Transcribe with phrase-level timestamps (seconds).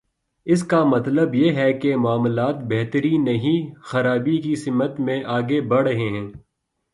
[0.45, 5.87] اس کا مطلب یہ ہے کہ معاملات بہتری نہیں، خرابی کی سمت میں آگے بڑھ
[5.89, 6.27] رہے ہیں۔